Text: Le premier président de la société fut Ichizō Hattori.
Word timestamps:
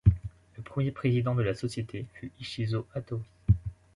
Le 0.57 0.63
premier 0.63 0.89
président 0.89 1.35
de 1.35 1.43
la 1.43 1.53
société 1.53 2.07
fut 2.13 2.31
Ichizō 2.41 2.85
Hattori. 2.95 3.21